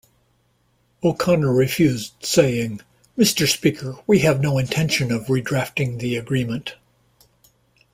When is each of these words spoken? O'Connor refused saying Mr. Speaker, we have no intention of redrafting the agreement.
O'Connor 1.03 1.53
refused 1.53 2.13
saying 2.23 2.81
Mr. 3.15 3.47
Speaker, 3.47 3.97
we 4.07 4.17
have 4.21 4.41
no 4.41 4.57
intention 4.57 5.11
of 5.11 5.27
redrafting 5.27 5.99
the 5.99 6.15
agreement. 6.15 6.73